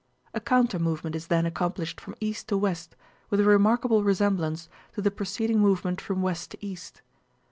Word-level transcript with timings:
A 0.33 0.39
countermovement 0.41 1.15
is 1.15 1.27
then 1.27 1.45
accomplished 1.45 2.01
from 2.01 2.15
east 2.19 2.47
to 2.47 2.57
west 2.57 2.95
with 3.29 3.39
a 3.39 3.43
remarkable 3.43 4.03
resemblance 4.03 4.67
to 4.93 5.01
the 5.03 5.11
preceding 5.11 5.59
movement 5.59 6.01
from 6.01 6.23
west 6.23 6.49
to 6.49 6.65
east. 6.65 7.03